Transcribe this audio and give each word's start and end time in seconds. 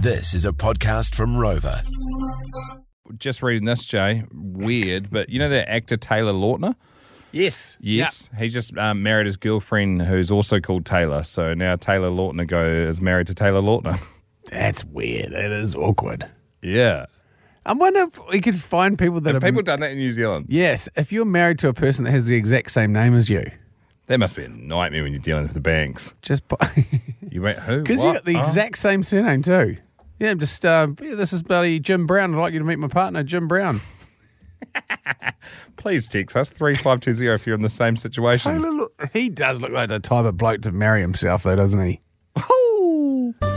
This 0.00 0.34
is 0.34 0.44
a 0.44 0.52
podcast 0.52 1.14
from 1.14 1.34
Rova. 1.34 1.80
Just 3.18 3.42
reading 3.42 3.64
this, 3.64 3.84
Jay. 3.84 4.22
Weird, 4.32 5.10
but 5.10 5.28
you 5.28 5.38
know 5.38 5.48
that 5.48 5.70
actor 5.70 5.96
Taylor 5.96 6.32
Lautner? 6.32 6.74
Yes. 7.32 7.76
Yes, 7.80 8.30
he's 8.38 8.52
just 8.52 8.76
um, 8.78 9.02
married 9.02 9.26
his 9.26 9.36
girlfriend, 9.36 10.02
who's 10.02 10.30
also 10.30 10.60
called 10.60 10.84
Taylor. 10.86 11.22
So 11.24 11.54
now 11.54 11.76
Taylor 11.76 12.10
Lautner 12.10 12.46
go 12.46 12.64
is 12.64 13.00
married 13.00 13.26
to 13.28 13.34
Taylor 13.34 13.60
Lautner. 13.60 14.00
That's 14.50 14.84
weird. 14.84 15.32
That 15.32 15.50
is 15.52 15.74
awkward. 15.74 16.26
yeah, 16.62 17.06
I 17.66 17.72
wonder 17.74 18.00
if 18.02 18.18
we 18.30 18.40
could 18.40 18.56
find 18.56 18.98
people 18.98 19.20
that 19.22 19.34
have 19.34 19.42
are. 19.42 19.46
people 19.46 19.62
done 19.62 19.80
that 19.80 19.90
in 19.92 19.98
New 19.98 20.10
Zealand? 20.10 20.46
yes, 20.48 20.88
if 20.96 21.12
you're 21.12 21.24
married 21.26 21.58
to 21.60 21.68
a 21.68 21.74
person 21.74 22.04
that 22.04 22.12
has 22.12 22.26
the 22.28 22.36
exact 22.36 22.70
same 22.70 22.92
name 22.92 23.14
as 23.14 23.28
you, 23.28 23.50
That 24.06 24.18
must 24.18 24.36
be 24.36 24.44
a 24.44 24.48
nightmare 24.48 25.02
when 25.02 25.12
you're 25.12 25.20
dealing 25.20 25.42
with 25.44 25.54
the 25.54 25.60
banks. 25.60 26.14
just 26.22 26.44
You 27.30 27.42
went 27.42 27.58
who? 27.58 27.82
because 27.82 28.00
you 28.02 28.06
What? 28.08 28.14
got 28.18 28.24
the 28.24 28.36
Oh. 28.36 28.38
exact 28.38 28.78
same 28.78 29.02
surname 29.02 29.42
too. 29.42 29.76
Yeah, 30.18 30.30
I'm 30.30 30.38
just 30.38 30.64
uh, 30.64 30.88
yeah, 31.00 31.14
this 31.14 31.32
is 31.32 31.42
bloody 31.42 31.78
Jim 31.78 32.06
Brown. 32.06 32.34
I'd 32.34 32.40
like 32.40 32.52
you 32.52 32.58
to 32.58 32.64
meet 32.64 32.78
my 32.78 32.88
partner, 32.88 33.22
Jim 33.22 33.46
Brown. 33.48 33.80
Please 35.76 36.08
text 36.08 36.36
us 36.36 36.50
three 36.50 36.74
five 36.74 37.00
two 37.00 37.14
zero 37.14 37.34
if 37.34 37.46
you're 37.46 37.56
in 37.56 37.62
the 37.62 37.68
same 37.68 37.96
situation. 37.96 38.52
Taylor, 38.52 38.70
look, 38.70 39.10
he 39.12 39.28
does 39.28 39.60
look 39.60 39.70
like 39.70 39.88
the 39.88 40.00
type 40.00 40.24
of 40.24 40.36
bloke 40.36 40.62
to 40.62 40.72
marry 40.72 41.00
himself, 41.00 41.44
though, 41.44 41.56
doesn't 41.56 41.84
he? 41.84 42.00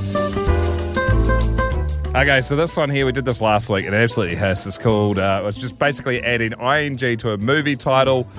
Okay, 2.13 2.41
so 2.41 2.57
this 2.57 2.75
one 2.75 2.89
here, 2.89 3.05
we 3.05 3.13
did 3.13 3.23
this 3.23 3.41
last 3.41 3.69
week 3.69 3.85
and 3.85 3.95
it 3.95 3.97
absolutely 3.97 4.35
hissed. 4.35 4.67
It's 4.67 4.77
called, 4.77 5.17
uh, 5.17 5.43
it's 5.45 5.57
just 5.57 5.79
basically 5.79 6.21
adding 6.21 6.51
ing 6.51 6.97
to 6.97 7.31
a 7.31 7.37
movie 7.37 7.77
title, 7.77 8.29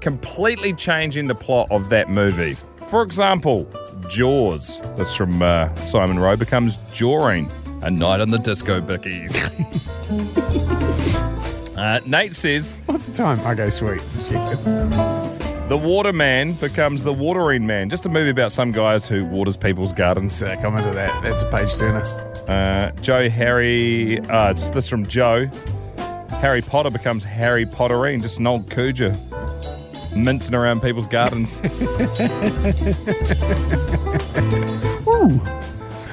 completely 0.00 0.72
changing 0.72 1.26
the 1.26 1.34
plot 1.34 1.70
of 1.70 1.90
that 1.90 2.08
movie. 2.08 2.54
For 2.88 3.02
example, 3.02 3.70
Jaws, 4.08 4.80
that's 4.96 5.14
from 5.14 5.42
uh, 5.42 5.72
Simon 5.76 6.18
Rowe, 6.18 6.34
becomes 6.34 6.78
Jawing, 6.94 7.50
a 7.82 7.90
night 7.90 8.20
on 8.20 8.30
the 8.30 8.38
disco 8.38 8.80
bickies. 8.80 9.36
uh, 11.76 12.00
Nate 12.06 12.34
says, 12.34 12.80
What's 12.86 13.06
the 13.06 13.14
time? 13.14 13.40
Okay, 13.40 13.70
sweet. 13.70 14.00
The 15.68 15.78
Waterman 15.80 16.54
becomes 16.54 17.04
the 17.04 17.12
Watering 17.12 17.64
Man, 17.64 17.88
just 17.88 18.04
a 18.04 18.08
movie 18.08 18.30
about 18.30 18.50
some 18.50 18.72
guys 18.72 19.06
who 19.06 19.24
waters 19.24 19.56
people's 19.56 19.92
gardens. 19.92 20.34
Sick. 20.34 20.64
I'm 20.64 20.76
into 20.76 20.90
that. 20.90 21.22
That's 21.22 21.42
a 21.42 21.50
page 21.50 21.76
turner. 21.76 22.02
Uh, 22.48 22.90
Joe 23.00 23.28
Harry, 23.28 24.18
uh, 24.20 24.50
it's 24.50 24.70
this 24.70 24.88
from 24.88 25.06
Joe. 25.06 25.46
Harry 26.40 26.62
Potter 26.62 26.90
becomes 26.90 27.22
Harry 27.22 27.66
Pottering, 27.66 28.20
just 28.20 28.40
an 28.40 28.46
old 28.46 28.68
cooger 28.68 29.16
mincing 30.14 30.54
around 30.54 30.82
people's 30.82 31.06
gardens. 31.06 31.60
Ooh, 35.06 35.40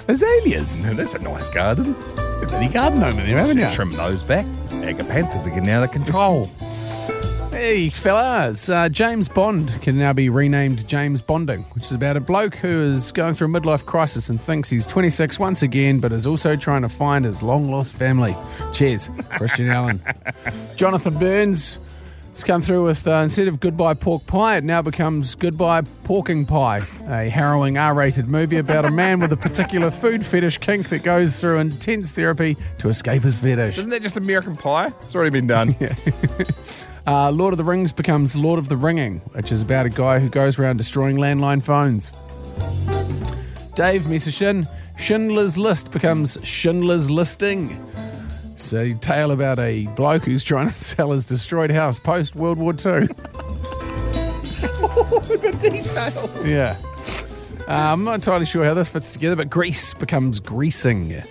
azaleas. 0.07 0.75
That's 0.77 1.13
a 1.13 1.19
nice 1.19 1.49
garden. 1.49 1.95
A 2.17 2.45
bloody 2.47 2.67
garden 2.67 3.03
owner 3.03 3.25
there, 3.25 3.37
haven't 3.37 3.57
you? 3.57 3.69
Trim 3.69 3.91
those 3.91 4.23
back. 4.23 4.45
Agapanthus 4.69 5.45
are 5.45 5.49
getting 5.49 5.69
out 5.69 5.83
of 5.83 5.91
control. 5.91 6.49
Hey, 7.51 7.89
fellas. 7.89 8.69
Uh, 8.69 8.87
James 8.87 9.27
Bond 9.27 9.73
can 9.81 9.97
now 9.97 10.13
be 10.13 10.29
renamed 10.29 10.87
James 10.87 11.23
Bonding, 11.23 11.63
which 11.73 11.85
is 11.85 11.93
about 11.93 12.15
a 12.15 12.19
bloke 12.19 12.55
who 12.55 12.83
is 12.83 13.11
going 13.11 13.33
through 13.33 13.47
a 13.47 13.59
midlife 13.59 13.85
crisis 13.85 14.29
and 14.29 14.39
thinks 14.39 14.69
he's 14.69 14.85
26 14.85 15.39
once 15.39 15.63
again, 15.63 15.99
but 15.99 16.13
is 16.13 16.27
also 16.27 16.55
trying 16.55 16.83
to 16.83 16.89
find 16.89 17.25
his 17.25 17.41
long 17.41 17.71
lost 17.71 17.93
family. 17.93 18.35
Cheers, 18.73 19.09
Christian 19.31 19.69
Allen. 19.69 20.01
Jonathan 20.75 21.17
Burns 21.17 21.79
has 22.37 22.43
come 22.43 22.61
through 22.61 22.83
with 22.83 23.07
uh, 23.07 23.15
instead 23.15 23.47
of 23.47 23.59
Goodbye 23.59 23.95
Pork 23.95 24.27
Pie, 24.27 24.57
it 24.57 24.63
now 24.63 24.83
becomes 24.83 25.33
Goodbye 25.33 25.81
Porking 26.03 26.47
Pie, 26.47 26.81
a 27.07 27.29
harrowing 27.29 27.79
R 27.79 27.95
rated 27.95 28.29
movie 28.29 28.57
about 28.57 28.85
a 28.85 28.91
man 28.91 29.19
with 29.19 29.33
a 29.33 29.37
particular 29.37 29.89
food 29.89 30.23
fetish 30.23 30.59
kink 30.59 30.89
that 30.89 30.99
goes 30.99 31.41
through 31.41 31.57
intense 31.57 32.11
therapy 32.11 32.55
to 32.77 32.89
escape 32.89 33.23
his 33.23 33.39
fetish. 33.39 33.79
Isn't 33.79 33.89
that 33.89 34.03
just 34.03 34.17
American 34.17 34.55
Pie? 34.55 34.93
It's 35.01 35.15
already 35.15 35.31
been 35.31 35.47
done. 35.47 35.75
Uh, 37.07 37.31
Lord 37.31 37.53
of 37.53 37.57
the 37.57 37.63
Rings 37.63 37.93
becomes 37.93 38.35
Lord 38.35 38.59
of 38.59 38.67
the 38.67 38.75
Ringing, 38.75 39.19
which 39.31 39.49
is 39.53 39.61
about 39.61 39.85
a 39.85 39.89
guy 39.89 40.19
who 40.19 40.27
goes 40.27 40.59
around 40.59 40.75
destroying 40.75 41.15
landline 41.15 41.63
phones. 41.63 42.11
Dave 43.75 44.07
Messerschin, 44.07 44.67
Schindler's 44.97 45.57
List 45.57 45.91
becomes 45.91 46.37
Schindler's 46.43 47.09
Listing. 47.09 47.81
It's 48.57 48.73
a 48.73 48.95
tale 48.95 49.29
about 49.29 49.59
a 49.59 49.85
bloke 49.85 50.23
who's 50.23 50.43
trying 50.43 50.67
to 50.67 50.73
sell 50.73 51.11
his 51.11 51.27
destroyed 51.27 51.69
house 51.69 51.99
post 51.99 52.35
World 52.35 52.57
War 52.57 52.71
II. 52.71 52.77
the 55.27 55.55
detail. 55.61 56.43
Yeah. 56.43 56.75
Uh, 57.67 57.93
I'm 57.93 58.03
not 58.03 58.15
entirely 58.15 58.47
sure 58.47 58.65
how 58.65 58.73
this 58.73 58.89
fits 58.89 59.13
together, 59.13 59.35
but 59.35 59.51
Grease 59.51 59.93
becomes 59.93 60.39
Greasing. 60.39 61.21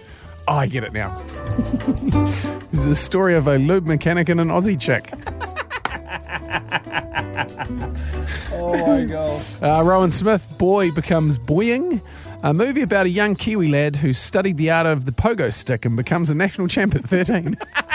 Oh, 0.47 0.53
I 0.53 0.69
get 0.69 0.85
it 0.85 0.93
now. 0.93 1.21
it's 2.73 2.87
a 2.87 2.95
story 2.95 3.35
of 3.35 3.49
a 3.49 3.59
lube 3.59 3.87
mechanic 3.87 4.29
and 4.29 4.41
an 4.41 4.47
Aussie 4.51 4.81
chick. 4.81 5.13
Oh 8.53 8.87
my 8.87 9.05
god. 9.05 9.43
Uh, 9.62 9.83
Rowan 9.84 10.11
Smith, 10.11 10.47
Boy 10.59 10.91
Becomes 10.91 11.39
Boying, 11.39 12.00
a 12.43 12.55
movie 12.55 12.83
about 12.83 13.06
a 13.06 13.11
young 13.11 13.34
Kiwi 13.34 13.69
lad 13.69 13.97
who 13.97 14.12
studied 14.12 14.56
the 14.56 14.71
art 14.71 14.87
of 14.87 15.05
the 15.05 15.12
pogo 15.12 15.53
stick 15.53 15.84
and 15.84 15.97
becomes 15.97 16.31
a 16.31 16.34
national 16.34 16.69
champ 16.69 16.95
at 16.95 17.05
13. 17.05 17.56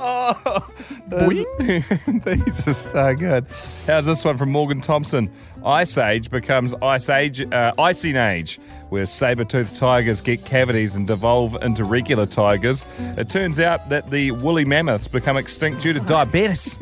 Boing? 0.00 2.24
These 2.46 2.68
are 2.68 2.72
so 2.72 3.14
good. 3.14 3.46
How's 3.86 4.06
this 4.06 4.24
one 4.24 4.36
from 4.38 4.50
Morgan 4.50 4.80
Thompson? 4.80 5.30
Ice 5.64 5.98
Age 5.98 6.30
becomes 6.30 6.74
Ice 6.82 7.08
Age, 7.10 7.42
uh, 7.52 7.72
Icing 7.78 8.16
Age, 8.16 8.58
where 8.88 9.06
saber-toothed 9.06 9.76
tigers 9.76 10.20
get 10.20 10.44
cavities 10.44 10.96
and 10.96 11.06
devolve 11.06 11.56
into 11.62 11.84
regular 11.84 12.26
tigers. 12.26 12.86
It 12.98 13.28
turns 13.28 13.60
out 13.60 13.88
that 13.90 14.10
the 14.10 14.30
woolly 14.32 14.64
mammoths 14.64 15.06
become 15.08 15.36
extinct 15.36 15.82
due 15.82 15.92
to 15.92 16.00
diabetes. 16.00 16.78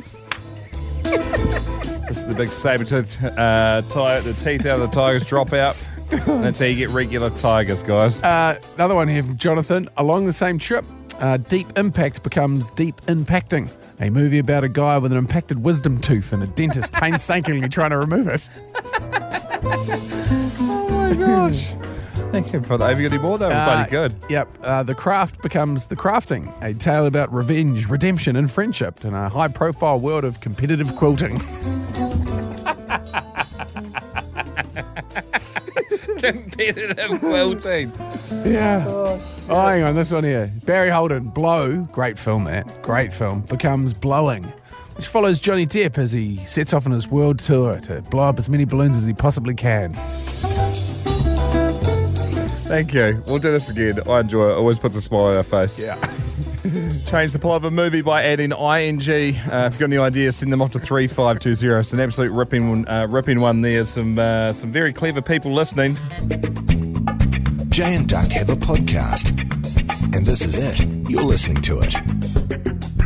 This 2.08 2.20
is 2.20 2.26
the 2.26 2.34
big 2.34 2.54
saber-toothed 2.54 3.22
uh, 3.22 3.82
ti- 3.82 4.30
the 4.30 4.34
teeth 4.42 4.64
out 4.64 4.80
of 4.80 4.90
the 4.90 4.98
tigers 4.98 5.26
drop 5.26 5.52
out. 5.52 5.74
That's 6.08 6.58
how 6.58 6.64
you 6.64 6.74
get 6.74 6.88
regular 6.88 7.28
tigers, 7.28 7.82
guys. 7.82 8.22
Uh, 8.22 8.58
another 8.76 8.94
one 8.94 9.08
here 9.08 9.22
from 9.22 9.36
Jonathan. 9.36 9.90
Along 9.98 10.24
the 10.24 10.32
same 10.32 10.58
trip, 10.58 10.86
uh, 11.18 11.36
Deep 11.36 11.76
Impact 11.76 12.22
becomes 12.22 12.70
Deep 12.72 12.96
Impacting, 13.02 13.70
a 14.00 14.10
movie 14.10 14.38
about 14.38 14.64
a 14.64 14.68
guy 14.68 14.98
with 14.98 15.12
an 15.12 15.18
impacted 15.18 15.62
wisdom 15.62 15.98
tooth 16.00 16.32
and 16.32 16.42
a 16.42 16.46
dentist 16.46 16.92
painstakingly 16.92 17.68
trying 17.68 17.90
to 17.90 17.98
remove 17.98 18.28
it. 18.28 18.48
oh 19.62 20.88
my 20.90 21.14
gosh. 21.14 21.74
Thank 22.30 22.52
you 22.52 22.62
for 22.62 22.76
that. 22.76 22.88
Have 22.88 23.00
you 23.00 23.08
got 23.08 23.14
any 23.14 23.22
more? 23.22 23.38
That 23.38 23.48
was 23.48 23.64
bloody 23.64 23.90
good. 23.90 24.14
Yep. 24.28 24.48
Uh, 24.62 24.82
the 24.82 24.94
Craft 24.94 25.42
becomes 25.42 25.86
The 25.86 25.96
Crafting, 25.96 26.52
a 26.62 26.74
tale 26.74 27.06
about 27.06 27.32
revenge, 27.32 27.88
redemption, 27.88 28.36
and 28.36 28.50
friendship 28.50 29.04
in 29.04 29.14
a 29.14 29.28
high 29.28 29.48
profile 29.48 29.98
world 29.98 30.24
of 30.24 30.40
competitive 30.40 30.94
quilting. 30.94 31.38
Competitive 36.18 37.20
quilting. 37.20 37.92
Yeah. 38.44 38.84
Oh, 38.88 39.66
hang 39.66 39.82
on, 39.82 39.94
this 39.94 40.12
one 40.12 40.24
here. 40.24 40.52
Barry 40.64 40.90
Holden, 40.90 41.28
Blow, 41.28 41.82
great 41.92 42.18
film, 42.18 42.44
that. 42.44 42.82
Great 42.82 43.12
film, 43.12 43.40
becomes 43.42 43.92
Blowing, 43.94 44.44
which 44.96 45.06
follows 45.06 45.40
Johnny 45.40 45.66
Depp 45.66 45.98
as 45.98 46.12
he 46.12 46.44
sets 46.44 46.72
off 46.74 46.86
on 46.86 46.92
his 46.92 47.08
world 47.08 47.38
tour 47.38 47.80
to 47.80 48.02
blow 48.02 48.28
up 48.28 48.38
as 48.38 48.48
many 48.48 48.64
balloons 48.64 48.96
as 48.96 49.06
he 49.06 49.12
possibly 49.14 49.54
can. 49.54 49.94
Thank 52.68 52.92
you. 52.92 53.22
We'll 53.26 53.38
do 53.38 53.50
this 53.50 53.70
again. 53.70 54.00
I 54.06 54.20
enjoy 54.20 54.50
it. 54.50 54.54
Always 54.54 54.78
puts 54.78 54.94
a 54.94 55.00
smile 55.00 55.22
on 55.26 55.36
our 55.36 55.42
face. 55.42 55.78
Yeah. 55.80 55.96
Change 57.06 57.32
the 57.32 57.38
plot 57.40 57.56
of 57.56 57.64
a 57.64 57.70
movie 57.70 58.02
by 58.02 58.22
adding 58.24 58.52
ing. 58.52 58.98
Uh, 59.00 59.00
if 59.08 59.72
you've 59.72 59.78
got 59.78 59.80
any 59.84 59.96
ideas, 59.96 60.36
send 60.36 60.52
them 60.52 60.60
off 60.60 60.72
to 60.72 60.78
three 60.78 61.06
five 61.06 61.38
two 61.38 61.54
zero. 61.54 61.80
It's 61.80 61.94
an 61.94 62.00
absolute 62.00 62.30
ripping, 62.30 62.68
one- 62.68 62.88
uh, 62.88 63.06
ripping 63.08 63.40
one. 63.40 63.62
There, 63.62 63.82
some 63.84 64.18
uh, 64.18 64.52
some 64.52 64.70
very 64.70 64.92
clever 64.92 65.22
people 65.22 65.50
listening. 65.54 65.96
Jay 67.78 67.94
and 67.94 68.08
Duck 68.08 68.28
have 68.32 68.48
a 68.48 68.56
podcast. 68.56 69.38
And 70.12 70.26
this 70.26 70.42
is 70.42 70.56
it. 70.56 71.08
You're 71.08 71.22
listening 71.22 71.62
to 71.62 71.78
it. 71.80 72.97